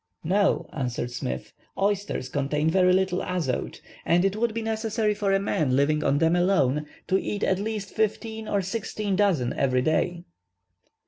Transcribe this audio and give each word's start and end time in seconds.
"No," 0.23 0.67
answered 0.73 1.11
Smith. 1.11 1.53
"Oysters 1.77 2.27
contain 2.27 2.71
very 2.71 2.91
little 2.91 3.19
azote, 3.21 3.81
and 4.03 4.25
it 4.25 4.35
would 4.35 4.51
be 4.51 4.63
necessary 4.63 5.13
for 5.13 5.31
a 5.31 5.39
man 5.39 5.75
living 5.75 6.03
on 6.03 6.17
them 6.17 6.35
alone 6.35 6.87
to 7.07 7.19
eat 7.21 7.43
at 7.43 7.59
least 7.59 7.91
fifteen 7.91 8.47
or 8.47 8.63
sixteen 8.63 9.15
dozen 9.15 9.53
every 9.53 9.83
day." 9.83 10.23